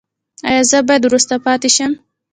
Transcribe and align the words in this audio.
ایا 0.47 0.61
زه 0.69 0.77
باید 0.87 1.03
وروسته 1.05 1.33
پاتې 1.45 1.69
شم؟ 1.75 1.91